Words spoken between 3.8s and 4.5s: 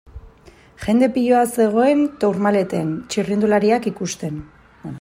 ikusten.